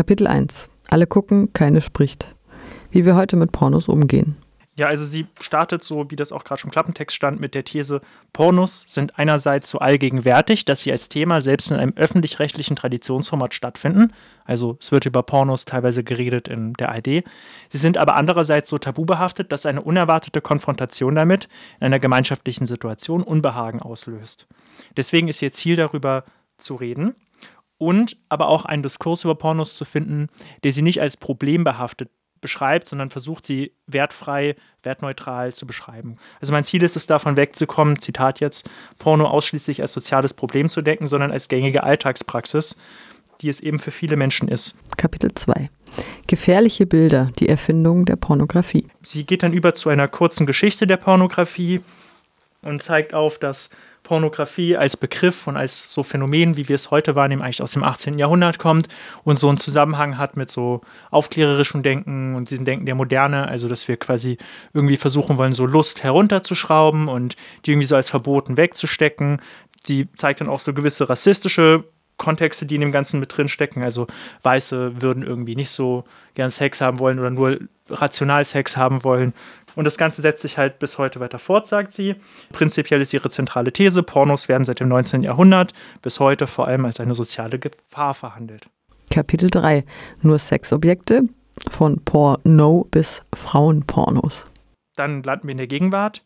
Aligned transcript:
Kapitel 0.00 0.28
1. 0.28 0.70
Alle 0.88 1.06
gucken, 1.06 1.52
keine 1.52 1.82
spricht. 1.82 2.34
Wie 2.90 3.04
wir 3.04 3.16
heute 3.16 3.36
mit 3.36 3.52
Pornos 3.52 3.86
umgehen. 3.86 4.38
Ja, 4.74 4.86
also 4.86 5.04
sie 5.04 5.26
startet 5.42 5.84
so, 5.84 6.10
wie 6.10 6.16
das 6.16 6.32
auch 6.32 6.42
gerade 6.42 6.58
schon 6.58 6.70
Klappentext 6.70 7.14
stand, 7.14 7.38
mit 7.38 7.54
der 7.54 7.64
These, 7.64 8.00
Pornos 8.32 8.84
sind 8.86 9.18
einerseits 9.18 9.68
so 9.68 9.78
allgegenwärtig, 9.78 10.64
dass 10.64 10.80
sie 10.80 10.90
als 10.90 11.10
Thema 11.10 11.42
selbst 11.42 11.70
in 11.70 11.76
einem 11.76 11.92
öffentlich-rechtlichen 11.96 12.76
Traditionsformat 12.76 13.52
stattfinden. 13.52 14.14
Also 14.46 14.78
es 14.80 14.90
wird 14.90 15.04
über 15.04 15.22
Pornos 15.22 15.66
teilweise 15.66 16.02
geredet 16.02 16.48
in 16.48 16.72
der 16.72 16.88
ARD. 16.92 17.22
Sie 17.68 17.78
sind 17.78 17.98
aber 17.98 18.16
andererseits 18.16 18.70
so 18.70 18.78
tabubehaftet, 18.78 19.52
dass 19.52 19.66
eine 19.66 19.82
unerwartete 19.82 20.40
Konfrontation 20.40 21.14
damit 21.14 21.50
in 21.78 21.84
einer 21.84 21.98
gemeinschaftlichen 21.98 22.64
Situation 22.64 23.22
Unbehagen 23.22 23.82
auslöst. 23.82 24.46
Deswegen 24.96 25.28
ist 25.28 25.42
ihr 25.42 25.52
Ziel 25.52 25.76
darüber 25.76 26.24
zu 26.56 26.76
reden 26.76 27.14
und 27.80 28.18
aber 28.28 28.48
auch 28.48 28.66
einen 28.66 28.82
Diskurs 28.82 29.24
über 29.24 29.34
Pornos 29.34 29.76
zu 29.76 29.84
finden, 29.84 30.28
der 30.62 30.70
sie 30.70 30.82
nicht 30.82 31.00
als 31.00 31.16
problembehaftet 31.16 32.10
beschreibt, 32.40 32.88
sondern 32.88 33.10
versucht 33.10 33.46
sie 33.46 33.72
wertfrei, 33.86 34.54
wertneutral 34.82 35.52
zu 35.52 35.66
beschreiben. 35.66 36.16
Also 36.40 36.52
mein 36.52 36.64
Ziel 36.64 36.82
ist 36.82 36.96
es, 36.96 37.06
davon 37.06 37.36
wegzukommen, 37.36 38.00
Zitat 38.00 38.40
jetzt, 38.40 38.68
Porno 38.98 39.26
ausschließlich 39.26 39.80
als 39.80 39.92
soziales 39.92 40.34
Problem 40.34 40.68
zu 40.68 40.82
denken, 40.82 41.06
sondern 41.06 41.32
als 41.32 41.48
gängige 41.48 41.82
Alltagspraxis, 41.82 42.76
die 43.40 43.48
es 43.48 43.60
eben 43.60 43.78
für 43.78 43.90
viele 43.90 44.16
Menschen 44.16 44.48
ist. 44.48 44.74
Kapitel 44.96 45.32
2. 45.32 45.70
Gefährliche 46.26 46.86
Bilder, 46.86 47.30
die 47.38 47.48
Erfindung 47.48 48.04
der 48.04 48.16
Pornografie. 48.16 48.88
Sie 49.02 49.24
geht 49.24 49.42
dann 49.42 49.54
über 49.54 49.74
zu 49.74 49.88
einer 49.88 50.08
kurzen 50.08 50.46
Geschichte 50.46 50.86
der 50.86 50.98
Pornografie 50.98 51.80
und 52.62 52.82
zeigt 52.82 53.14
auf, 53.14 53.38
dass 53.38 53.70
Pornografie 54.02 54.76
als 54.76 54.96
Begriff 54.96 55.46
und 55.46 55.56
als 55.56 55.92
so 55.92 56.02
Phänomen, 56.02 56.56
wie 56.56 56.68
wir 56.68 56.74
es 56.74 56.90
heute 56.90 57.14
wahrnehmen, 57.14 57.42
eigentlich 57.42 57.62
aus 57.62 57.72
dem 57.72 57.84
18. 57.84 58.18
Jahrhundert 58.18 58.58
kommt 58.58 58.88
und 59.24 59.38
so 59.38 59.48
einen 59.48 59.58
Zusammenhang 59.58 60.18
hat 60.18 60.36
mit 60.36 60.50
so 60.50 60.80
aufklärerischem 61.10 61.82
Denken 61.82 62.34
und 62.34 62.50
diesem 62.50 62.64
Denken 62.64 62.86
der 62.86 62.94
Moderne, 62.94 63.46
also 63.46 63.68
dass 63.68 63.86
wir 63.88 63.96
quasi 63.96 64.38
irgendwie 64.72 64.96
versuchen 64.96 65.38
wollen, 65.38 65.54
so 65.54 65.66
Lust 65.66 66.02
herunterzuschrauben 66.02 67.08
und 67.08 67.36
die 67.64 67.72
irgendwie 67.72 67.86
so 67.86 67.96
als 67.96 68.10
verboten 68.10 68.56
wegzustecken. 68.56 69.40
Die 69.86 70.12
zeigt 70.14 70.40
dann 70.40 70.48
auch 70.48 70.60
so 70.60 70.72
gewisse 70.74 71.08
rassistische 71.08 71.84
Kontexte, 72.20 72.66
die 72.66 72.76
in 72.76 72.82
dem 72.82 72.92
Ganzen 72.92 73.18
mit 73.18 73.36
drin 73.36 73.48
stecken. 73.48 73.82
Also 73.82 74.06
Weiße 74.42 75.00
würden 75.02 75.22
irgendwie 75.22 75.56
nicht 75.56 75.70
so 75.70 76.04
gern 76.34 76.50
Sex 76.50 76.80
haben 76.80 76.98
wollen 76.98 77.18
oder 77.18 77.30
nur 77.30 77.58
rational 77.88 78.44
Sex 78.44 78.76
haben 78.76 79.02
wollen. 79.04 79.32
Und 79.76 79.84
das 79.84 79.98
Ganze 79.98 80.22
setzt 80.22 80.42
sich 80.42 80.58
halt 80.58 80.78
bis 80.78 80.98
heute 80.98 81.20
weiter 81.20 81.38
fort, 81.38 81.66
sagt 81.66 81.92
sie. 81.92 82.16
Prinzipiell 82.52 83.00
ist 83.00 83.12
ihre 83.12 83.30
zentrale 83.30 83.72
These, 83.72 84.02
Pornos 84.02 84.48
werden 84.48 84.64
seit 84.64 84.80
dem 84.80 84.88
19. 84.88 85.22
Jahrhundert 85.22 85.72
bis 86.02 86.20
heute 86.20 86.46
vor 86.46 86.66
allem 86.66 86.84
als 86.84 87.00
eine 87.00 87.14
soziale 87.14 87.58
Gefahr 87.58 88.14
verhandelt. 88.14 88.68
Kapitel 89.10 89.50
3. 89.50 89.84
Nur 90.22 90.38
Sexobjekte 90.38 91.22
von 91.68 92.00
Porno 92.04 92.86
bis 92.90 93.22
Frauenpornos. 93.34 94.46
Dann 94.96 95.22
landen 95.22 95.48
wir 95.48 95.52
in 95.52 95.58
der 95.58 95.66
Gegenwart. 95.66 96.22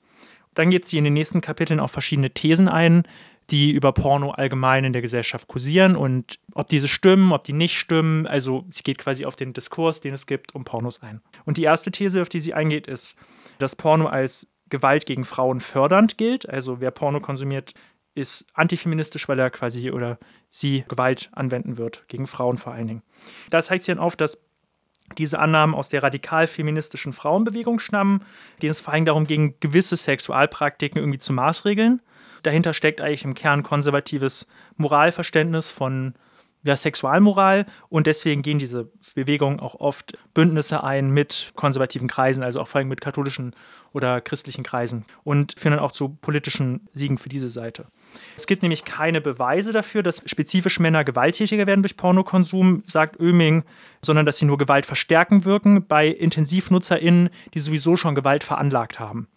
Dann 0.55 0.71
geht 0.71 0.87
sie 0.87 0.99
in 0.99 1.05
den 1.05 1.15
nächsten 1.15 1.41
Kapiteln 1.41 1.81
auf 1.81 1.91
verschiedene 1.91 2.31
Thesen 2.31 2.69
ein, 2.69 3.05
die 3.51 3.73
über 3.73 3.93
Porno 3.93 4.31
allgemein 4.31 4.85
in 4.85 4.93
der 4.93 5.03
Gesellschaft 5.03 5.49
kursieren 5.49 5.97
und 5.97 6.39
ob 6.55 6.69
diese 6.69 6.89
stimmen, 6.89 7.33
ob 7.33 7.45
die 7.45 7.53
nicht 7.53 7.79
stimmen. 7.79 8.27
Also 8.27 8.65
sie 8.71 8.83
geht 8.83 8.99
quasi 8.99 9.27
auf 9.27 9.37
den 9.37 9.53
Diskurs, 9.53 10.01
den 10.01 10.15
es 10.15 10.27
gibt, 10.27 10.55
um 10.55 10.65
Pornos 10.65 11.03
ein. 11.03 11.21
Und 11.45 11.57
die 11.57 11.65
erste 11.65 11.91
These, 11.91 12.23
auf 12.23 12.29
die 12.29 12.41
sie 12.41 12.55
eingeht, 12.55 12.87
ist, 12.87 13.17
dass 13.59 13.77
Porno 13.77 14.07
als 14.07 14.49
Gewalt 14.71 15.07
gegen 15.07 15.25
Frauen 15.25 15.61
fördernd 15.61 16.17
gilt. 16.17 16.49
Also 16.49 16.81
wer 16.81 16.91
Porno 16.91 17.21
konsumiert, 17.21 17.75
ist 18.15 18.47
antifeministisch, 18.55 19.29
weil 19.29 19.39
er 19.39 19.51
quasi 19.51 19.91
oder 19.91 20.19
sie 20.49 20.85
Gewalt 20.89 21.31
anwenden 21.33 21.79
wird, 21.79 22.05
gegen 22.09 22.27
Frauen 22.27 22.59
vor 22.59 22.73
allen 22.73 22.87
Dingen. 22.87 23.03
Da 23.51 23.63
zeigt 23.63 23.85
sie 23.85 23.93
dann 23.93 23.99
auf, 23.99 24.17
dass 24.17 24.41
diese 25.19 25.39
Annahmen 25.39 25.75
aus 25.75 25.89
der 25.89 26.03
radikal-feministischen 26.03 27.13
Frauenbewegung 27.13 27.79
stammen, 27.79 28.23
denen 28.63 28.71
es 28.71 28.81
vor 28.81 28.95
allem 28.95 29.05
darum 29.05 29.27
ging, 29.27 29.55
gewisse 29.61 29.97
Sexualpraktiken 29.97 30.99
irgendwie 30.99 31.19
zu 31.19 31.33
maßregeln. 31.33 32.01
Dahinter 32.43 32.75
steckt 32.75 33.01
eigentlich 33.01 33.25
im 33.25 33.35
Kern 33.35 33.63
konservatives 33.63 34.47
Moralverständnis 34.77 35.71
von 35.71 36.15
ja, 36.65 36.77
Sexualmoral 36.77 37.67
und 37.89 38.07
deswegen 38.07 38.43
gehen 38.43 38.59
diese 38.59 38.91
Bewegungen 39.15 39.61
auch 39.61 39.77
oft 39.77 40.19
Bündnisse 40.33 40.83
ein 40.83 41.11
mit 41.11 41.53
konservativen 41.55 42.09
Kreisen, 42.09 42.43
also 42.43 42.61
auch 42.61 42.69
vor 42.69 42.79
allem 42.79 42.89
mit 42.89 43.01
katholischen 43.01 43.55
oder 43.93 44.21
christlichen 44.21 44.65
Kreisen 44.65 45.05
und 45.23 45.55
führen 45.59 45.73
dann 45.73 45.85
auch 45.85 45.93
zu 45.93 46.09
politischen 46.09 46.89
Siegen 46.93 47.17
für 47.19 47.29
diese 47.29 47.49
Seite. 47.49 47.87
Es 48.37 48.47
gibt 48.47 48.63
nämlich 48.63 48.85
keine 48.85 49.21
Beweise 49.21 49.73
dafür, 49.73 50.03
dass 50.03 50.23
spezifisch 50.27 50.81
Männer 50.81 51.05
gewalttätiger 51.05 51.67
werden 51.67 51.83
durch 51.83 51.97
Pornokonsum, 51.97 52.83
sagt 52.87 53.21
Oeming, 53.21 53.65
sondern 54.03 54.27
dass 54.27 54.39
sie 54.39 54.47
nur 54.47 54.59
Gewalt 54.59 54.87
verstärken 54.87 55.45
wirken 55.45 55.87
bei 55.87 56.09
IntensivnutzerInnen, 56.09 57.31
die 57.55 57.59
sowieso 57.59 57.97
schon 57.97 58.15
Gewalt 58.15 58.43
veranlagt 58.43 58.99
haben. 58.99 59.29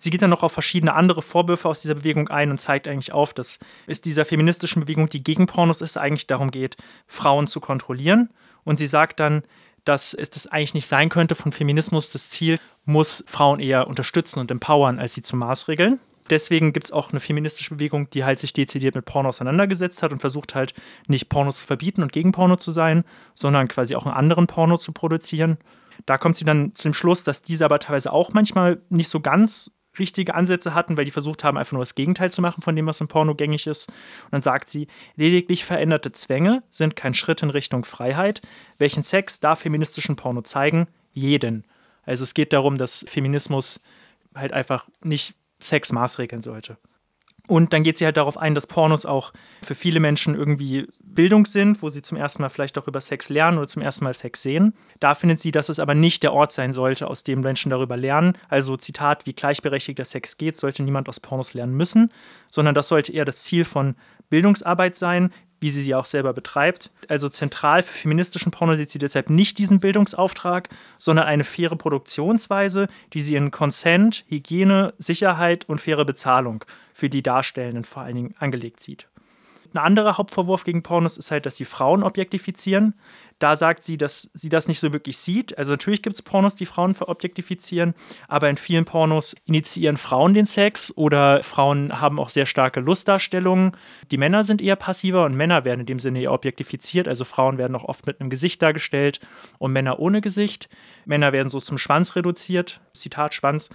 Sie 0.00 0.08
geht 0.08 0.22
dann 0.22 0.30
noch 0.30 0.42
auf 0.42 0.52
verschiedene 0.52 0.94
andere 0.94 1.20
Vorwürfe 1.20 1.68
aus 1.68 1.82
dieser 1.82 1.94
Bewegung 1.94 2.28
ein 2.28 2.50
und 2.50 2.58
zeigt 2.58 2.88
eigentlich 2.88 3.12
auf, 3.12 3.34
dass 3.34 3.58
es 3.86 4.00
dieser 4.00 4.24
feministischen 4.24 4.80
Bewegung, 4.80 5.10
die 5.10 5.22
gegen 5.22 5.46
Pornos 5.46 5.82
ist, 5.82 5.98
eigentlich 5.98 6.26
darum 6.26 6.50
geht, 6.50 6.78
Frauen 7.06 7.46
zu 7.46 7.60
kontrollieren. 7.60 8.30
Und 8.64 8.78
sie 8.78 8.86
sagt 8.86 9.20
dann, 9.20 9.42
dass 9.84 10.14
es 10.14 10.30
das 10.30 10.46
eigentlich 10.46 10.74
nicht 10.74 10.86
sein 10.86 11.10
könnte 11.10 11.34
von 11.34 11.52
Feminismus. 11.52 12.10
Das 12.10 12.30
Ziel 12.30 12.58
muss 12.86 13.22
Frauen 13.26 13.60
eher 13.60 13.88
unterstützen 13.88 14.40
und 14.40 14.50
empowern, 14.50 14.98
als 14.98 15.12
sie 15.12 15.22
zu 15.22 15.36
maßregeln. 15.36 16.00
Deswegen 16.30 16.72
gibt 16.72 16.86
es 16.86 16.92
auch 16.92 17.10
eine 17.10 17.20
feministische 17.20 17.74
Bewegung, 17.74 18.08
die 18.08 18.24
halt 18.24 18.38
sich 18.38 18.54
dezidiert 18.54 18.94
mit 18.94 19.04
Porno 19.04 19.28
auseinandergesetzt 19.28 20.02
hat 20.02 20.12
und 20.12 20.20
versucht 20.20 20.54
halt 20.54 20.72
nicht 21.08 21.28
Porno 21.28 21.52
zu 21.52 21.66
verbieten 21.66 22.02
und 22.02 22.12
gegen 22.12 22.32
Porno 22.32 22.56
zu 22.56 22.70
sein, 22.70 23.04
sondern 23.34 23.68
quasi 23.68 23.96
auch 23.96 24.06
einen 24.06 24.14
anderen 24.14 24.46
Porno 24.46 24.78
zu 24.78 24.92
produzieren. 24.92 25.58
Da 26.06 26.16
kommt 26.16 26.36
sie 26.36 26.44
dann 26.44 26.74
zu 26.74 26.84
dem 26.84 26.94
Schluss, 26.94 27.24
dass 27.24 27.42
diese 27.42 27.66
aber 27.66 27.80
teilweise 27.80 28.12
auch 28.12 28.32
manchmal 28.32 28.80
nicht 28.88 29.08
so 29.08 29.20
ganz 29.20 29.72
richtige 29.98 30.34
Ansätze 30.34 30.74
hatten, 30.74 30.96
weil 30.96 31.04
die 31.04 31.10
versucht 31.10 31.44
haben, 31.44 31.58
einfach 31.58 31.72
nur 31.72 31.82
das 31.82 31.94
Gegenteil 31.94 32.30
zu 32.30 32.42
machen 32.42 32.62
von 32.62 32.76
dem, 32.76 32.86
was 32.86 33.00
im 33.00 33.08
Porno 33.08 33.34
gängig 33.34 33.66
ist. 33.66 33.88
Und 33.88 34.32
dann 34.32 34.40
sagt 34.40 34.68
sie, 34.68 34.86
lediglich 35.16 35.64
veränderte 35.64 36.12
Zwänge 36.12 36.62
sind 36.70 36.96
kein 36.96 37.14
Schritt 37.14 37.42
in 37.42 37.50
Richtung 37.50 37.84
Freiheit. 37.84 38.40
Welchen 38.78 39.02
Sex 39.02 39.40
darf 39.40 39.60
feministischen 39.60 40.16
Porno 40.16 40.42
zeigen? 40.42 40.86
Jeden. 41.12 41.64
Also 42.04 42.24
es 42.24 42.34
geht 42.34 42.52
darum, 42.52 42.78
dass 42.78 43.04
Feminismus 43.08 43.80
halt 44.34 44.52
einfach 44.52 44.88
nicht 45.02 45.34
Sex 45.60 45.92
maßregeln 45.92 46.40
sollte. 46.42 46.78
Und 47.50 47.72
dann 47.72 47.82
geht 47.82 47.98
sie 47.98 48.04
halt 48.04 48.16
darauf 48.16 48.38
ein, 48.38 48.54
dass 48.54 48.68
Pornos 48.68 49.04
auch 49.04 49.32
für 49.60 49.74
viele 49.74 49.98
Menschen 49.98 50.36
irgendwie 50.36 50.86
Bildung 51.02 51.46
sind, 51.46 51.82
wo 51.82 51.88
sie 51.88 52.00
zum 52.00 52.16
ersten 52.16 52.42
Mal 52.42 52.48
vielleicht 52.48 52.78
auch 52.78 52.86
über 52.86 53.00
Sex 53.00 53.28
lernen 53.28 53.58
oder 53.58 53.66
zum 53.66 53.82
ersten 53.82 54.04
Mal 54.04 54.14
Sex 54.14 54.42
sehen. 54.42 54.72
Da 55.00 55.16
findet 55.16 55.40
sie, 55.40 55.50
dass 55.50 55.68
es 55.68 55.80
aber 55.80 55.96
nicht 55.96 56.22
der 56.22 56.32
Ort 56.32 56.52
sein 56.52 56.72
sollte, 56.72 57.08
aus 57.08 57.24
dem 57.24 57.40
Menschen 57.40 57.70
darüber 57.70 57.96
lernen. 57.96 58.38
Also 58.48 58.76
Zitat, 58.76 59.26
wie 59.26 59.32
gleichberechtigter 59.32 60.04
Sex 60.04 60.38
geht, 60.38 60.56
sollte 60.58 60.84
niemand 60.84 61.08
aus 61.08 61.18
Pornos 61.18 61.52
lernen 61.52 61.76
müssen, 61.76 62.12
sondern 62.50 62.76
das 62.76 62.86
sollte 62.86 63.12
eher 63.12 63.24
das 63.24 63.42
Ziel 63.42 63.64
von 63.64 63.96
Bildungsarbeit 64.30 64.96
sein, 64.96 65.30
wie 65.60 65.70
sie 65.70 65.82
sie 65.82 65.94
auch 65.94 66.06
selber 66.06 66.32
betreibt. 66.32 66.90
Also 67.08 67.28
zentral 67.28 67.82
für 67.82 67.92
feministischen 67.92 68.50
Porno 68.50 68.74
sieht 68.74 68.90
sie 68.90 68.98
deshalb 68.98 69.30
nicht 69.30 69.58
diesen 69.58 69.78
Bildungsauftrag, 69.78 70.68
sondern 70.98 71.26
eine 71.26 71.44
faire 71.44 71.76
Produktionsweise, 71.76 72.88
die 73.12 73.20
sie 73.20 73.36
in 73.36 73.50
Consent, 73.50 74.24
Hygiene, 74.28 74.94
Sicherheit 74.98 75.68
und 75.68 75.80
faire 75.80 76.04
Bezahlung 76.04 76.64
für 76.94 77.10
die 77.10 77.22
Darstellenden 77.22 77.84
vor 77.84 78.02
allen 78.02 78.16
Dingen 78.16 78.34
angelegt 78.38 78.80
sieht. 78.80 79.06
Ein 79.72 79.78
anderer 79.78 80.18
Hauptvorwurf 80.18 80.64
gegen 80.64 80.82
Pornos 80.82 81.16
ist 81.16 81.30
halt, 81.30 81.46
dass 81.46 81.56
sie 81.56 81.64
Frauen 81.64 82.02
objektifizieren. 82.02 82.94
Da 83.38 83.56
sagt 83.56 83.84
sie, 83.84 83.96
dass 83.96 84.30
sie 84.34 84.48
das 84.48 84.68
nicht 84.68 84.80
so 84.80 84.92
wirklich 84.92 85.16
sieht. 85.16 85.56
Also 85.56 85.72
natürlich 85.72 86.02
gibt 86.02 86.16
es 86.16 86.22
Pornos, 86.22 86.56
die 86.56 86.66
Frauen 86.66 86.94
verobjektifizieren, 86.94 87.94
aber 88.28 88.50
in 88.50 88.56
vielen 88.56 88.84
Pornos 88.84 89.34
initiieren 89.46 89.96
Frauen 89.96 90.34
den 90.34 90.46
Sex 90.46 90.92
oder 90.96 91.42
Frauen 91.42 92.00
haben 92.00 92.18
auch 92.18 92.28
sehr 92.28 92.46
starke 92.46 92.80
Lustdarstellungen. 92.80 93.72
Die 94.10 94.18
Männer 94.18 94.44
sind 94.44 94.60
eher 94.60 94.76
passiver 94.76 95.24
und 95.24 95.36
Männer 95.36 95.64
werden 95.64 95.80
in 95.80 95.86
dem 95.86 95.98
Sinne 96.00 96.20
eher 96.20 96.32
objektifiziert. 96.32 97.08
Also 97.08 97.24
Frauen 97.24 97.56
werden 97.56 97.76
auch 97.76 97.84
oft 97.84 98.06
mit 98.06 98.20
einem 98.20 98.28
Gesicht 98.28 98.60
dargestellt 98.60 99.20
und 99.58 99.72
Männer 99.72 100.00
ohne 100.00 100.20
Gesicht. 100.20 100.68
Männer 101.06 101.32
werden 101.32 101.48
so 101.48 101.60
zum 101.60 101.78
Schwanz 101.78 102.16
reduziert. 102.16 102.80
Zitat 102.92 103.34
Schwanz. 103.34 103.70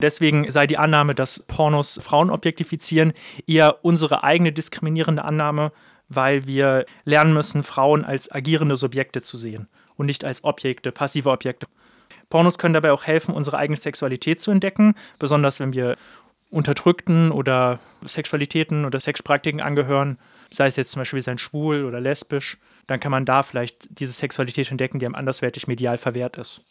Deswegen 0.00 0.50
sei 0.50 0.66
die 0.66 0.78
Annahme, 0.78 1.14
dass 1.14 1.44
Pornos 1.46 2.00
Frauen 2.02 2.30
objektifizieren, 2.30 3.12
eher 3.46 3.84
unsere 3.84 4.24
eigene 4.24 4.52
diskriminierende 4.52 5.24
Annahme, 5.24 5.72
weil 6.08 6.46
wir 6.46 6.86
lernen 7.04 7.34
müssen, 7.34 7.62
Frauen 7.62 8.04
als 8.04 8.30
agierende 8.30 8.76
Subjekte 8.76 9.22
zu 9.22 9.36
sehen 9.36 9.68
und 9.96 10.06
nicht 10.06 10.24
als 10.24 10.42
Objekte, 10.44 10.90
passive 10.90 11.30
Objekte. 11.30 11.66
Pornos 12.30 12.58
können 12.58 12.74
dabei 12.74 12.92
auch 12.92 13.04
helfen, 13.04 13.34
unsere 13.34 13.58
eigene 13.58 13.76
Sexualität 13.76 14.40
zu 14.40 14.50
entdecken, 14.50 14.94
besonders 15.18 15.60
wenn 15.60 15.72
wir 15.72 15.96
unterdrückten 16.50 17.30
oder 17.30 17.78
Sexualitäten 18.04 18.84
oder 18.84 18.98
Sexpraktiken 18.98 19.60
angehören, 19.60 20.18
sei 20.50 20.66
es 20.66 20.76
jetzt 20.76 20.92
zum 20.92 21.00
Beispiel 21.00 21.22
sein 21.22 21.38
schwul 21.38 21.84
oder 21.84 22.00
lesbisch, 22.00 22.58
dann 22.88 22.98
kann 22.98 23.12
man 23.12 23.24
da 23.24 23.42
vielleicht 23.42 24.00
diese 24.00 24.12
Sexualität 24.12 24.70
entdecken, 24.70 24.98
die 24.98 25.06
einem 25.06 25.14
anderswertig 25.14 25.68
medial 25.68 25.98
verwehrt 25.98 26.38
ist 26.38 26.62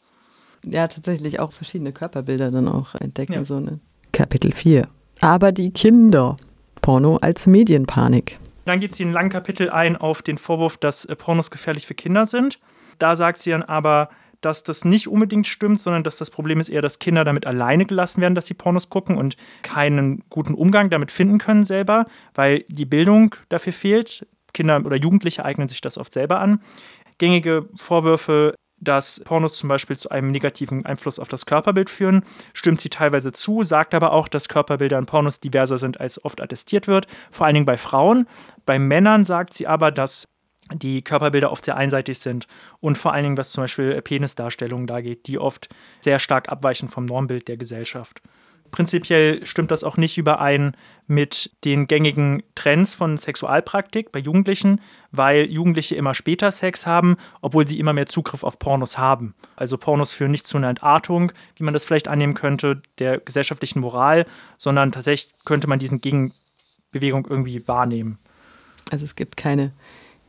ja 0.63 0.88
tatsächlich 0.88 1.39
auch 1.39 1.51
verschiedene 1.51 1.91
Körperbilder 1.91 2.51
dann 2.51 2.67
auch 2.67 2.95
entdecken. 2.95 3.33
Ja. 3.33 3.45
So, 3.45 3.59
ne? 3.59 3.79
Kapitel 4.11 4.51
4. 4.51 4.88
Aber 5.21 5.51
die 5.51 5.71
Kinder. 5.71 6.38
Porno 6.81 7.17
als 7.17 7.45
Medienpanik. 7.45 8.39
Dann 8.65 8.79
geht 8.79 8.95
sie 8.95 9.03
in 9.03 9.09
einem 9.09 9.15
langen 9.15 9.29
Kapitel 9.29 9.69
ein 9.69 9.97
auf 9.97 10.21
den 10.21 10.38
Vorwurf, 10.38 10.77
dass 10.77 11.06
äh, 11.06 11.15
Pornos 11.15 11.51
gefährlich 11.51 11.85
für 11.85 11.95
Kinder 11.95 12.25
sind. 12.25 12.59
Da 13.00 13.15
sagt 13.15 13.39
sie 13.39 13.51
dann 13.51 13.63
aber, 13.63 14.09
dass 14.41 14.63
das 14.63 14.85
nicht 14.85 15.07
unbedingt 15.07 15.47
stimmt, 15.47 15.79
sondern 15.79 16.03
dass 16.03 16.17
das 16.17 16.29
Problem 16.29 16.59
ist 16.59 16.69
eher, 16.69 16.81
dass 16.81 17.00
Kinder 17.00 17.23
damit 17.23 17.45
alleine 17.45 17.85
gelassen 17.85 18.21
werden, 18.21 18.35
dass 18.35 18.45
sie 18.45 18.53
Pornos 18.53 18.89
gucken 18.89 19.17
und 19.17 19.35
keinen 19.63 20.23
guten 20.29 20.53
Umgang 20.53 20.89
damit 20.89 21.11
finden 21.11 21.39
können 21.39 21.63
selber, 21.63 22.06
weil 22.33 22.63
die 22.69 22.85
Bildung 22.85 23.35
dafür 23.50 23.73
fehlt. 23.73 24.25
Kinder 24.53 24.81
oder 24.85 24.95
Jugendliche 24.95 25.45
eignen 25.45 25.67
sich 25.67 25.81
das 25.81 25.97
oft 25.97 26.13
selber 26.13 26.39
an. 26.39 26.61
Gängige 27.17 27.67
Vorwürfe 27.75 28.56
dass 28.81 29.21
Pornos 29.23 29.57
zum 29.57 29.69
Beispiel 29.69 29.97
zu 29.97 30.09
einem 30.09 30.31
negativen 30.31 30.85
Einfluss 30.85 31.19
auf 31.19 31.29
das 31.29 31.45
Körperbild 31.45 31.89
führen, 31.89 32.23
stimmt 32.53 32.81
sie 32.81 32.89
teilweise 32.89 33.31
zu, 33.31 33.63
sagt 33.63 33.93
aber 33.93 34.13
auch, 34.13 34.27
dass 34.27 34.49
Körperbilder 34.49 34.97
in 34.97 35.05
Pornos 35.05 35.39
diverser 35.39 35.77
sind, 35.77 35.99
als 35.99 36.23
oft 36.23 36.41
attestiert 36.41 36.87
wird, 36.87 37.07
vor 37.31 37.45
allen 37.45 37.55
Dingen 37.55 37.65
bei 37.65 37.77
Frauen. 37.77 38.27
Bei 38.65 38.79
Männern 38.79 39.25
sagt 39.25 39.53
sie 39.53 39.67
aber, 39.67 39.91
dass 39.91 40.27
die 40.73 41.01
Körperbilder 41.01 41.51
oft 41.51 41.65
sehr 41.65 41.77
einseitig 41.77 42.19
sind 42.19 42.45
und 42.79 42.97
vor 42.97 43.13
allen 43.13 43.23
Dingen, 43.23 43.37
was 43.37 43.51
zum 43.51 43.63
Beispiel 43.63 44.01
Penisdarstellungen 44.01 44.87
da 44.87 45.01
geht, 45.01 45.27
die 45.27 45.39
oft 45.39 45.69
sehr 45.99 46.19
stark 46.19 46.49
abweichen 46.49 46.89
vom 46.89 47.05
Normbild 47.05 47.47
der 47.47 47.57
Gesellschaft. 47.57 48.21
Prinzipiell 48.71 49.45
stimmt 49.45 49.71
das 49.71 49.83
auch 49.83 49.98
nicht 49.98 50.18
überein 50.18 50.75
mit 51.07 51.51
den 51.66 51.88
gängigen 51.88 52.44
Trends 52.56 52.94
von 52.94 53.18
Sexualpraktik 53.18 54.12
bei 54.12 54.19
Jugendlichen, 54.19 54.81
weil 55.12 55.50
Jugendliche 55.51 55.95
immer 55.95 56.13
später 56.13 56.51
Sex 56.51 56.86
haben, 56.86 57.18
obwohl 57.42 57.68
sie 57.68 57.80
immer 57.80 57.94
mehr 57.94 58.06
Zugriff 58.06 58.44
auf 58.44 58.60
Pornos 58.60 58.98
haben. 58.98 59.33
Also 59.56 59.77
Pornos 59.77 60.12
führen 60.12 60.31
nicht 60.31 60.48
zu 60.48 60.57
einer 60.57 60.69
Entartung, 60.69 61.31
wie 61.56 61.63
man 61.63 61.74
das 61.74 61.86
vielleicht 61.86 62.07
annehmen 62.07 62.33
könnte, 62.33 62.81
der 63.00 63.19
gesellschaftlichen 63.19 63.80
Moral, 63.80 64.25
sondern 64.57 64.92
tatsächlich 64.92 65.33
könnte 65.45 65.68
man 65.68 65.80
diesen 65.80 66.01
Gegenbewegung 66.01 67.27
irgendwie 67.30 67.68
wahrnehmen. 67.68 68.19
Also 68.92 69.06
es 69.06 69.16
gibt 69.16 69.38
keine 69.38 69.71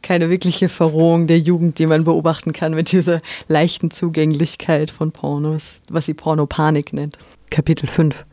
keine 0.03 0.31
wirkliche 0.31 0.69
Verrohung 0.69 1.27
der 1.27 1.39
Jugend, 1.39 1.79
die 1.79 1.87
man 1.87 2.05
beobachten 2.05 2.53
kann 2.53 2.75
mit 2.75 2.93
dieser 2.93 3.21
leichten 3.49 3.91
Zugänglichkeit 3.91 4.91
von 4.91 5.13
Pornos, 5.13 5.71
was 5.91 6.07
sie 6.07 6.15
Pornopanik 6.15 6.93
nennt. 6.93 7.19
Kapitel 7.51 7.87
5 7.87 8.25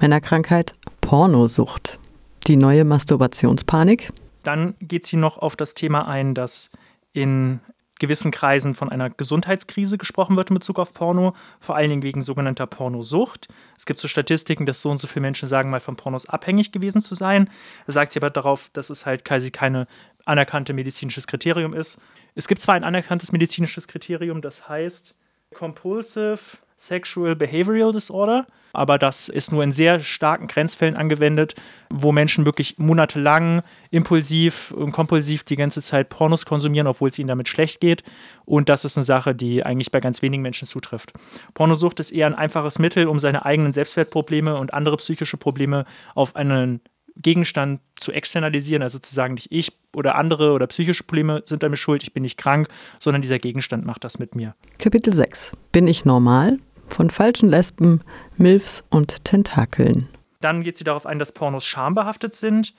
Männerkrankheit, 0.00 0.72
Pornosucht. 1.00 1.98
Die 2.46 2.56
neue 2.56 2.84
Masturbationspanik. 2.84 4.12
Dann 4.42 4.74
geht 4.80 5.06
sie 5.06 5.16
noch 5.16 5.38
auf 5.38 5.56
das 5.56 5.74
Thema 5.74 6.06
ein, 6.06 6.34
dass 6.34 6.70
in 7.12 7.60
gewissen 8.00 8.30
Kreisen 8.30 8.74
von 8.74 8.90
einer 8.90 9.08
Gesundheitskrise 9.08 9.98
gesprochen 9.98 10.36
wird 10.36 10.50
in 10.50 10.54
Bezug 10.54 10.78
auf 10.78 10.92
Porno, 10.92 11.34
vor 11.60 11.76
allen 11.76 11.90
Dingen 11.90 12.02
wegen 12.02 12.22
sogenannter 12.22 12.66
Pornosucht. 12.66 13.48
Es 13.76 13.86
gibt 13.86 14.00
so 14.00 14.08
Statistiken, 14.08 14.66
dass 14.66 14.80
so 14.80 14.90
und 14.90 14.98
so 14.98 15.06
viele 15.06 15.22
Menschen 15.22 15.48
sagen, 15.48 15.70
mal 15.70 15.80
von 15.80 15.96
Pornos 15.96 16.28
abhängig 16.28 16.72
gewesen 16.72 17.00
zu 17.00 17.14
sein. 17.14 17.48
Da 17.86 17.92
sagt 17.92 18.12
sie 18.12 18.18
aber 18.18 18.30
darauf, 18.30 18.68
dass 18.72 18.90
es 18.90 19.06
halt 19.06 19.24
quasi 19.24 19.50
keine 19.50 19.86
anerkannte 20.24 20.72
medizinisches 20.72 21.26
Kriterium 21.26 21.74
ist. 21.74 21.98
Es 22.34 22.48
gibt 22.48 22.60
zwar 22.60 22.74
ein 22.74 22.84
anerkanntes 22.84 23.32
medizinisches 23.32 23.88
Kriterium, 23.88 24.40
das 24.42 24.68
heißt 24.68 25.14
Compulsive 25.54 26.58
Sexual 26.76 27.36
Behavioral 27.36 27.92
Disorder, 27.92 28.46
aber 28.72 28.98
das 28.98 29.28
ist 29.28 29.52
nur 29.52 29.62
in 29.62 29.70
sehr 29.70 30.00
starken 30.00 30.48
Grenzfällen 30.48 30.96
angewendet, 30.96 31.54
wo 31.88 32.10
Menschen 32.10 32.44
wirklich 32.44 32.76
monatelang 32.78 33.62
impulsiv 33.90 34.72
und 34.72 34.90
kompulsiv 34.90 35.44
die 35.44 35.54
ganze 35.54 35.80
Zeit 35.80 36.08
Pornos 36.08 36.44
konsumieren, 36.44 36.88
obwohl 36.88 37.10
es 37.10 37.18
ihnen 37.18 37.28
damit 37.28 37.48
schlecht 37.48 37.80
geht. 37.80 38.02
Und 38.44 38.68
das 38.68 38.84
ist 38.84 38.96
eine 38.96 39.04
Sache, 39.04 39.34
die 39.36 39.64
eigentlich 39.64 39.92
bei 39.92 40.00
ganz 40.00 40.20
wenigen 40.20 40.42
Menschen 40.42 40.66
zutrifft. 40.66 41.12
Pornosucht 41.54 42.00
ist 42.00 42.10
eher 42.10 42.26
ein 42.26 42.34
einfaches 42.34 42.80
Mittel, 42.80 43.06
um 43.06 43.20
seine 43.20 43.46
eigenen 43.46 43.72
Selbstwertprobleme 43.72 44.56
und 44.56 44.74
andere 44.74 44.96
psychische 44.96 45.36
Probleme 45.36 45.84
auf 46.16 46.34
einen 46.34 46.80
Gegenstand 47.16 47.80
zu 47.96 48.12
externalisieren, 48.12 48.82
also 48.82 48.98
zu 48.98 49.14
sagen, 49.14 49.34
nicht 49.34 49.50
ich 49.50 49.72
oder 49.94 50.16
andere 50.16 50.52
oder 50.52 50.66
psychische 50.66 51.04
Probleme 51.04 51.42
sind 51.46 51.62
damit 51.62 51.78
schuld, 51.78 52.02
ich 52.02 52.12
bin 52.12 52.22
nicht 52.22 52.38
krank, 52.38 52.68
sondern 52.98 53.22
dieser 53.22 53.38
Gegenstand 53.38 53.84
macht 53.84 54.04
das 54.04 54.18
mit 54.18 54.34
mir. 54.34 54.54
Kapitel 54.78 55.14
6. 55.14 55.52
Bin 55.72 55.86
ich 55.86 56.04
normal? 56.04 56.58
Von 56.86 57.10
falschen 57.10 57.48
Lesben, 57.48 58.02
Milfs 58.36 58.84
und 58.90 59.24
Tentakeln. 59.24 60.08
Dann 60.40 60.62
geht 60.62 60.76
sie 60.76 60.84
darauf 60.84 61.06
ein, 61.06 61.18
dass 61.18 61.32
Pornos 61.32 61.64
schambehaftet 61.64 62.34
sind. 62.34 62.74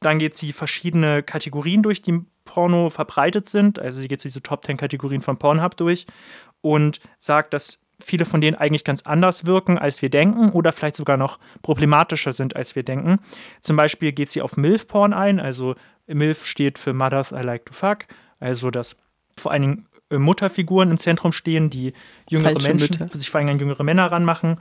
Dann 0.00 0.18
geht 0.18 0.36
sie 0.36 0.52
verschiedene 0.52 1.24
Kategorien 1.24 1.82
durch, 1.82 2.02
die 2.02 2.20
Porno 2.44 2.90
verbreitet 2.90 3.48
sind. 3.48 3.78
Also 3.78 4.00
sie 4.00 4.08
geht 4.08 4.22
diese 4.22 4.42
Top 4.42 4.64
10 4.64 4.76
Kategorien 4.76 5.22
von 5.22 5.38
Pornhub 5.38 5.76
durch 5.76 6.06
und 6.60 7.00
sagt, 7.18 7.52
dass 7.52 7.84
viele 8.00 8.24
von 8.24 8.40
denen 8.40 8.56
eigentlich 8.56 8.84
ganz 8.84 9.02
anders 9.02 9.44
wirken, 9.44 9.78
als 9.78 10.02
wir 10.02 10.10
denken 10.10 10.50
oder 10.50 10.72
vielleicht 10.72 10.96
sogar 10.96 11.16
noch 11.16 11.38
problematischer 11.62 12.32
sind, 12.32 12.54
als 12.56 12.76
wir 12.76 12.82
denken. 12.82 13.18
Zum 13.60 13.76
Beispiel 13.76 14.12
geht 14.12 14.30
sie 14.30 14.42
auf 14.42 14.56
MILF-Porn 14.56 15.12
ein, 15.12 15.40
also 15.40 15.74
MILF 16.06 16.44
steht 16.46 16.78
für 16.78 16.92
Mothers 16.92 17.32
I 17.32 17.42
Like 17.42 17.66
to 17.66 17.72
Fuck, 17.72 18.06
also 18.38 18.70
dass 18.70 18.96
vor 19.36 19.52
allen 19.52 19.62
Dingen 19.62 19.86
äh, 20.10 20.18
Mutterfiguren 20.18 20.90
im 20.90 20.98
Zentrum 20.98 21.32
stehen, 21.32 21.70
die 21.70 21.92
jüngere 22.30 22.52
Falsche 22.52 22.68
Menschen, 22.68 22.96
Mütter. 23.00 23.18
sich 23.18 23.30
vor 23.30 23.40
allem 23.40 23.50
an 23.50 23.58
jüngere 23.58 23.82
Männer 23.82 24.10
ranmachen. 24.10 24.58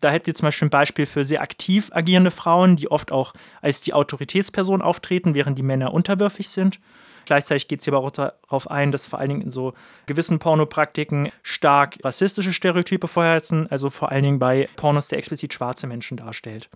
Da 0.00 0.10
hätten 0.10 0.26
wir 0.26 0.34
zum 0.34 0.46
Beispiel 0.46 0.66
ein 0.66 0.70
Beispiel 0.70 1.06
für 1.06 1.24
sehr 1.24 1.42
aktiv 1.42 1.90
agierende 1.92 2.30
Frauen, 2.30 2.76
die 2.76 2.90
oft 2.90 3.12
auch 3.12 3.34
als 3.60 3.82
die 3.82 3.92
Autoritätsperson 3.92 4.82
auftreten, 4.82 5.34
während 5.34 5.58
die 5.58 5.62
Männer 5.62 5.92
unterwürfig 5.92 6.48
sind. 6.48 6.80
Gleichzeitig 7.24 7.68
geht 7.68 7.82
sie 7.82 7.90
aber 7.90 8.00
auch 8.00 8.10
darauf 8.10 8.70
ein, 8.70 8.92
dass 8.92 9.06
vor 9.06 9.18
allen 9.18 9.28
Dingen 9.28 9.42
in 9.42 9.50
so 9.50 9.74
gewissen 10.06 10.38
Pornopraktiken 10.38 11.30
stark 11.42 11.98
rassistische 12.04 12.52
Stereotype 12.52 13.08
vorherrschen, 13.08 13.70
also 13.70 13.90
vor 13.90 14.10
allen 14.10 14.22
Dingen 14.22 14.38
bei 14.38 14.68
Pornos, 14.76 15.08
der 15.08 15.18
explizit 15.18 15.54
schwarze 15.54 15.86
Menschen 15.86 16.16
darstellt. 16.16 16.68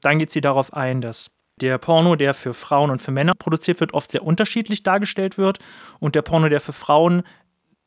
Dann 0.00 0.18
geht 0.18 0.30
sie 0.30 0.40
darauf 0.40 0.72
ein, 0.72 1.00
dass 1.00 1.30
der 1.60 1.78
Porno, 1.78 2.16
der 2.16 2.34
für 2.34 2.54
Frauen 2.54 2.90
und 2.90 3.02
für 3.02 3.10
Männer 3.10 3.34
produziert 3.34 3.80
wird, 3.80 3.94
oft 3.94 4.10
sehr 4.10 4.24
unterschiedlich 4.24 4.82
dargestellt 4.82 5.36
wird 5.36 5.58
und 5.98 6.14
der 6.14 6.22
Porno, 6.22 6.48
der 6.48 6.60
für 6.60 6.72
Frauen 6.72 7.22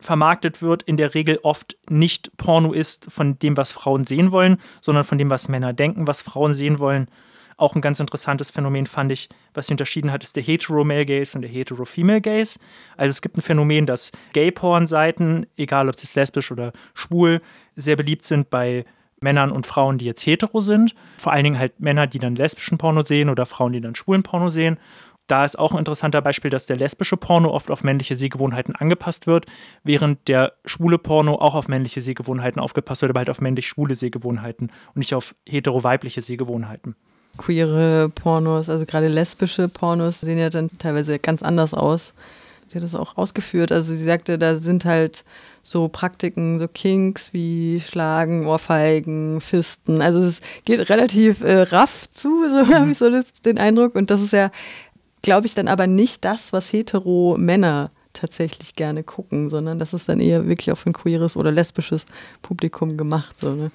vermarktet 0.00 0.62
wird, 0.62 0.82
in 0.82 0.96
der 0.96 1.14
Regel 1.14 1.38
oft 1.42 1.76
nicht 1.88 2.36
Porno 2.36 2.72
ist 2.72 3.10
von 3.10 3.38
dem, 3.38 3.56
was 3.56 3.72
Frauen 3.72 4.04
sehen 4.04 4.32
wollen, 4.32 4.58
sondern 4.80 5.04
von 5.04 5.18
dem, 5.18 5.30
was 5.30 5.48
Männer 5.48 5.72
denken, 5.72 6.06
was 6.06 6.22
Frauen 6.22 6.54
sehen 6.54 6.78
wollen. 6.78 7.08
Auch 7.56 7.74
ein 7.74 7.80
ganz 7.80 8.00
interessantes 8.00 8.50
Phänomen 8.50 8.86
fand 8.86 9.12
ich, 9.12 9.28
was 9.52 9.66
sie 9.66 9.74
unterschieden 9.74 10.10
hat, 10.10 10.22
ist 10.22 10.36
der 10.36 10.42
Hetero-Male 10.42 11.06
Gaze 11.06 11.38
und 11.38 11.42
der 11.42 11.50
Hetero-Female 11.50 12.20
Gaze. 12.20 12.58
Also 12.96 13.12
es 13.12 13.22
gibt 13.22 13.36
ein 13.36 13.42
Phänomen, 13.42 13.86
dass 13.86 14.12
Gay-Porn-Seiten, 14.32 15.46
egal 15.56 15.88
ob 15.88 15.96
sie 15.96 16.08
lesbisch 16.14 16.50
oder 16.50 16.72
schwul, 16.94 17.40
sehr 17.76 17.96
beliebt 17.96 18.24
sind 18.24 18.50
bei 18.50 18.84
Männern 19.20 19.50
und 19.50 19.66
Frauen, 19.66 19.98
die 19.98 20.04
jetzt 20.04 20.24
hetero 20.26 20.60
sind. 20.60 20.94
Vor 21.18 21.32
allen 21.32 21.44
Dingen 21.44 21.58
halt 21.58 21.80
Männer, 21.80 22.06
die 22.06 22.18
dann 22.18 22.36
lesbischen 22.36 22.78
Porno 22.78 23.02
sehen 23.02 23.30
oder 23.30 23.46
Frauen, 23.46 23.72
die 23.72 23.80
dann 23.80 23.94
schwulen 23.94 24.22
Porno 24.22 24.50
sehen. 24.50 24.78
Da 25.26 25.44
ist 25.44 25.58
auch 25.58 25.72
ein 25.72 25.78
interessanter 25.78 26.20
Beispiel, 26.20 26.50
dass 26.50 26.66
der 26.66 26.76
lesbische 26.76 27.16
Porno 27.16 27.50
oft 27.50 27.70
auf 27.70 27.82
männliche 27.82 28.14
Sehgewohnheiten 28.14 28.76
angepasst 28.76 29.26
wird, 29.26 29.46
während 29.82 30.28
der 30.28 30.52
schwule 30.66 30.98
Porno 30.98 31.36
auch 31.36 31.54
auf 31.54 31.66
männliche 31.66 32.02
Sehgewohnheiten 32.02 32.60
aufgepasst 32.60 33.00
wird, 33.00 33.10
aber 33.10 33.20
halt 33.20 33.30
auf 33.30 33.40
männlich-schwule 33.40 33.94
Sehgewohnheiten 33.94 34.70
und 34.88 34.96
nicht 34.96 35.14
auf 35.14 35.34
hetero-weibliche 35.48 36.20
Sehgewohnheiten 36.20 36.94
queere 37.36 38.10
Pornos, 38.14 38.68
also 38.68 38.86
gerade 38.86 39.08
lesbische 39.08 39.68
Pornos, 39.68 40.20
sehen 40.20 40.38
ja 40.38 40.50
dann 40.50 40.70
teilweise 40.78 41.18
ganz 41.18 41.42
anders 41.42 41.74
aus. 41.74 42.14
Sie 42.68 42.76
hat 42.76 42.84
das 42.84 42.94
auch 42.94 43.16
ausgeführt. 43.16 43.72
Also 43.72 43.94
sie 43.94 44.04
sagte, 44.04 44.38
da 44.38 44.56
sind 44.56 44.84
halt 44.84 45.24
so 45.62 45.88
Praktiken, 45.88 46.58
so 46.58 46.68
Kinks 46.68 47.32
wie 47.32 47.80
Schlagen, 47.80 48.46
Ohrfeigen, 48.46 49.40
Fisten. 49.40 50.02
Also 50.02 50.22
es 50.22 50.40
geht 50.64 50.90
relativ 50.90 51.42
äh, 51.42 51.62
raff 51.62 52.08
zu, 52.10 52.28
so 52.48 52.64
mhm. 52.64 52.74
habe 52.74 52.90
ich 52.90 52.98
so 52.98 53.10
das, 53.10 53.26
den 53.42 53.58
Eindruck. 53.58 53.94
Und 53.94 54.10
das 54.10 54.20
ist 54.20 54.32
ja, 54.32 54.50
glaube 55.22 55.46
ich, 55.46 55.54
dann 55.54 55.68
aber 55.68 55.86
nicht 55.86 56.24
das, 56.24 56.52
was 56.52 56.72
hetero 56.72 57.36
Männer 57.38 57.90
tatsächlich 58.12 58.74
gerne 58.74 59.02
gucken, 59.02 59.50
sondern 59.50 59.78
das 59.78 59.92
ist 59.92 60.08
dann 60.08 60.20
eher 60.20 60.46
wirklich 60.46 60.70
auch 60.70 60.78
für 60.78 60.90
ein 60.90 60.94
queeres 60.94 61.36
oder 61.36 61.50
lesbisches 61.50 62.06
Publikum 62.42 62.96
gemacht. 62.96 63.38
So, 63.38 63.54
ne? 63.54 63.70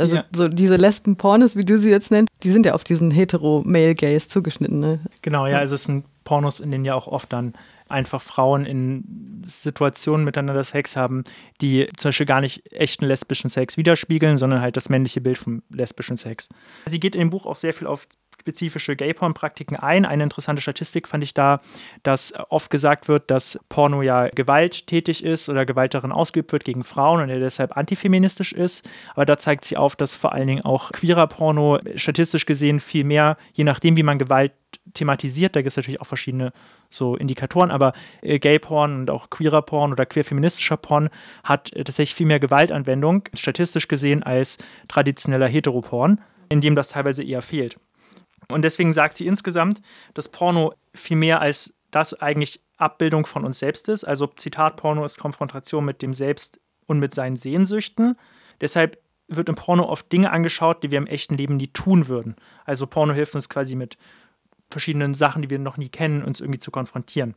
Also 0.00 0.16
ja. 0.16 0.24
so 0.34 0.48
diese 0.48 0.76
Lesben-Pornos, 0.76 1.56
wie 1.56 1.64
du 1.64 1.78
sie 1.78 1.90
jetzt 1.90 2.10
nennst, 2.10 2.32
die 2.42 2.50
sind 2.50 2.66
ja 2.66 2.74
auf 2.74 2.84
diesen 2.84 3.10
hetero-male-Gays 3.10 4.28
zugeschnitten. 4.28 4.80
Ne? 4.80 5.00
Genau, 5.22 5.46
ja, 5.46 5.58
also 5.58 5.74
es 5.74 5.84
sind 5.84 6.06
Pornos, 6.24 6.60
in 6.60 6.70
denen 6.70 6.84
ja 6.84 6.94
auch 6.94 7.06
oft 7.06 7.32
dann 7.32 7.54
einfach 7.88 8.22
Frauen 8.22 8.64
in 8.64 9.42
Situationen 9.46 10.24
miteinander 10.24 10.64
Sex 10.64 10.96
haben, 10.96 11.24
die 11.60 11.88
zum 11.96 12.10
Beispiel 12.10 12.26
gar 12.26 12.40
nicht 12.40 12.72
echten 12.72 13.04
lesbischen 13.04 13.50
Sex 13.50 13.76
widerspiegeln, 13.76 14.36
sondern 14.38 14.60
halt 14.60 14.76
das 14.76 14.88
männliche 14.88 15.20
Bild 15.20 15.38
vom 15.38 15.62
lesbischen 15.70 16.16
Sex. 16.16 16.48
Sie 16.86 17.00
geht 17.00 17.14
in 17.14 17.20
dem 17.20 17.30
Buch 17.30 17.46
auch 17.46 17.56
sehr 17.56 17.74
viel 17.74 17.86
auf 17.86 18.06
spezifische 18.40 18.96
Gay-Porn-Praktiken 18.96 19.76
ein. 19.76 20.04
Eine 20.04 20.24
interessante 20.24 20.62
Statistik 20.62 21.06
fand 21.06 21.22
ich 21.22 21.34
da, 21.34 21.60
dass 22.02 22.32
oft 22.48 22.70
gesagt 22.70 23.06
wird, 23.08 23.30
dass 23.30 23.60
Porno 23.68 24.02
ja 24.02 24.28
gewalttätig 24.28 25.22
ist 25.22 25.48
oder 25.48 25.66
Gewalt 25.66 25.94
darin 25.94 26.12
ausgeübt 26.12 26.52
wird 26.52 26.64
gegen 26.64 26.82
Frauen 26.82 27.22
und 27.22 27.28
er 27.28 27.38
deshalb 27.38 27.76
antifeministisch 27.76 28.52
ist. 28.52 28.88
Aber 29.14 29.26
da 29.26 29.36
zeigt 29.36 29.64
sie 29.64 29.76
auf, 29.76 29.94
dass 29.94 30.14
vor 30.14 30.32
allen 30.32 30.46
Dingen 30.46 30.64
auch 30.64 30.90
queerer 30.92 31.26
Porno 31.26 31.78
statistisch 31.94 32.46
gesehen 32.46 32.80
viel 32.80 33.04
mehr, 33.04 33.36
je 33.52 33.64
nachdem, 33.64 33.96
wie 33.96 34.02
man 34.02 34.18
Gewalt 34.18 34.52
thematisiert, 34.94 35.54
da 35.54 35.60
gibt 35.60 35.70
es 35.70 35.76
natürlich 35.76 36.00
auch 36.00 36.06
verschiedene 36.06 36.52
so 36.88 37.16
Indikatoren, 37.16 37.70
aber 37.70 37.92
äh, 38.22 38.38
Gay-Porn 38.38 39.00
und 39.00 39.10
auch 39.10 39.30
queerer 39.30 39.62
Porn 39.62 39.92
oder 39.92 40.06
queer-feministischer 40.06 40.76
Porn 40.76 41.08
hat 41.44 41.72
äh, 41.72 41.84
tatsächlich 41.84 42.14
viel 42.14 42.26
mehr 42.26 42.40
Gewaltanwendung, 42.40 43.24
statistisch 43.34 43.88
gesehen, 43.88 44.22
als 44.22 44.58
traditioneller 44.88 45.48
Heteroporn, 45.48 46.20
in 46.48 46.60
dem 46.60 46.74
das 46.74 46.88
teilweise 46.88 47.22
eher 47.22 47.42
fehlt. 47.42 47.78
Und 48.52 48.62
deswegen 48.62 48.92
sagt 48.92 49.16
sie 49.16 49.26
insgesamt, 49.26 49.80
dass 50.14 50.28
Porno 50.28 50.74
viel 50.94 51.16
mehr 51.16 51.40
als 51.40 51.74
das 51.90 52.14
eigentlich 52.14 52.62
Abbildung 52.76 53.26
von 53.26 53.44
uns 53.44 53.58
selbst 53.58 53.88
ist. 53.88 54.04
Also 54.04 54.26
Zitat, 54.26 54.76
Porno 54.76 55.04
ist 55.04 55.18
Konfrontation 55.18 55.84
mit 55.84 56.02
dem 56.02 56.14
Selbst 56.14 56.60
und 56.86 56.98
mit 56.98 57.14
seinen 57.14 57.36
Sehnsüchten. 57.36 58.16
Deshalb 58.60 58.98
wird 59.28 59.48
im 59.48 59.54
Porno 59.54 59.84
oft 59.84 60.10
Dinge 60.10 60.30
angeschaut, 60.30 60.82
die 60.82 60.90
wir 60.90 60.98
im 60.98 61.06
echten 61.06 61.34
Leben 61.34 61.56
nie 61.56 61.68
tun 61.68 62.08
würden. 62.08 62.36
Also 62.64 62.86
Porno 62.86 63.12
hilft 63.12 63.34
uns 63.34 63.48
quasi 63.48 63.76
mit 63.76 63.96
verschiedenen 64.70 65.14
Sachen, 65.14 65.42
die 65.42 65.50
wir 65.50 65.58
noch 65.58 65.76
nie 65.76 65.88
kennen, 65.88 66.22
uns 66.22 66.40
irgendwie 66.40 66.58
zu 66.58 66.70
konfrontieren. 66.70 67.34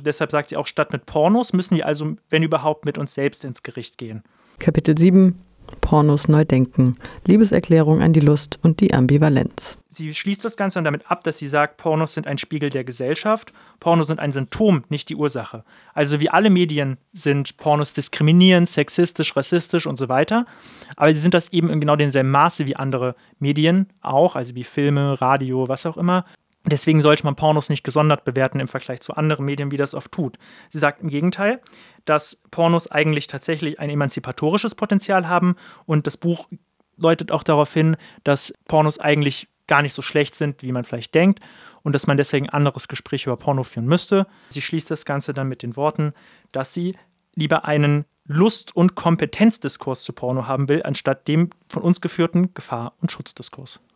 Deshalb 0.00 0.30
sagt 0.32 0.48
sie 0.48 0.56
auch, 0.56 0.66
statt 0.66 0.92
mit 0.92 1.06
Pornos 1.06 1.52
müssen 1.52 1.76
wir 1.76 1.86
also, 1.86 2.16
wenn 2.30 2.42
überhaupt, 2.42 2.84
mit 2.84 2.98
uns 2.98 3.14
selbst 3.14 3.44
ins 3.44 3.62
Gericht 3.62 3.98
gehen. 3.98 4.24
Kapitel 4.58 4.96
7 4.96 5.38
Pornos 5.80 6.28
neu 6.28 6.44
denken. 6.44 6.94
Liebeserklärung 7.26 8.02
an 8.02 8.12
die 8.12 8.20
Lust 8.20 8.58
und 8.62 8.80
die 8.80 8.92
Ambivalenz. 8.94 9.78
Sie 9.96 10.12
schließt 10.12 10.44
das 10.44 10.58
Ganze 10.58 10.76
dann 10.76 10.84
damit 10.84 11.10
ab, 11.10 11.24
dass 11.24 11.38
sie 11.38 11.48
sagt, 11.48 11.78
Pornos 11.78 12.12
sind 12.12 12.26
ein 12.26 12.36
Spiegel 12.36 12.68
der 12.68 12.84
Gesellschaft, 12.84 13.54
Pornos 13.80 14.08
sind 14.08 14.20
ein 14.20 14.30
Symptom, 14.30 14.84
nicht 14.90 15.08
die 15.08 15.16
Ursache. 15.16 15.64
Also 15.94 16.20
wie 16.20 16.28
alle 16.28 16.50
Medien 16.50 16.98
sind 17.14 17.56
Pornos 17.56 17.94
diskriminierend, 17.94 18.68
sexistisch, 18.68 19.34
rassistisch 19.36 19.86
und 19.86 19.96
so 19.96 20.10
weiter, 20.10 20.44
aber 20.96 21.14
sie 21.14 21.20
sind 21.20 21.32
das 21.32 21.50
eben 21.50 21.70
in 21.70 21.80
genau 21.80 21.96
demselben 21.96 22.30
Maße 22.30 22.66
wie 22.66 22.76
andere 22.76 23.14
Medien 23.38 23.88
auch, 24.02 24.36
also 24.36 24.54
wie 24.54 24.64
Filme, 24.64 25.18
Radio, 25.20 25.66
was 25.66 25.86
auch 25.86 25.96
immer. 25.96 26.26
Deswegen 26.68 27.00
sollte 27.00 27.24
man 27.24 27.36
Pornos 27.36 27.68
nicht 27.68 27.84
gesondert 27.84 28.24
bewerten 28.24 28.58
im 28.58 28.66
Vergleich 28.66 29.00
zu 29.00 29.14
anderen 29.14 29.44
Medien, 29.44 29.70
wie 29.70 29.76
das 29.76 29.94
oft 29.94 30.10
tut. 30.10 30.36
Sie 30.68 30.78
sagt 30.78 31.00
im 31.00 31.08
Gegenteil, 31.08 31.60
dass 32.04 32.42
Pornos 32.50 32.90
eigentlich 32.90 33.28
tatsächlich 33.28 33.78
ein 33.78 33.88
emanzipatorisches 33.88 34.74
Potenzial 34.74 35.28
haben 35.28 35.54
und 35.86 36.06
das 36.06 36.16
Buch 36.16 36.48
deutet 36.96 37.30
auch 37.30 37.44
darauf 37.44 37.72
hin, 37.72 37.96
dass 38.24 38.52
Pornos 38.66 38.98
eigentlich 38.98 39.48
gar 39.68 39.82
nicht 39.82 39.94
so 39.94 40.02
schlecht 40.02 40.34
sind, 40.34 40.62
wie 40.62 40.72
man 40.72 40.84
vielleicht 40.84 41.14
denkt 41.14 41.40
und 41.82 41.92
dass 41.94 42.06
man 42.06 42.16
deswegen 42.16 42.48
ein 42.48 42.54
anderes 42.54 42.88
Gespräch 42.88 43.26
über 43.26 43.36
Porno 43.36 43.62
führen 43.62 43.86
müsste. 43.86 44.26
Sie 44.48 44.62
schließt 44.62 44.90
das 44.90 45.04
Ganze 45.04 45.34
dann 45.34 45.48
mit 45.48 45.62
den 45.62 45.76
Worten, 45.76 46.14
dass 46.52 46.72
sie 46.72 46.96
lieber 47.34 47.64
einen 47.64 48.04
Lust- 48.24 48.74
und 48.74 48.94
Kompetenzdiskurs 48.96 50.02
zu 50.02 50.12
Porno 50.12 50.46
haben 50.46 50.68
will, 50.68 50.82
anstatt 50.82 51.28
dem 51.28 51.50
von 51.68 51.82
uns 51.82 52.00
geführten 52.00 52.54
Gefahr- 52.54 52.94
und 53.00 53.12
Schutzdiskurs. 53.12 53.80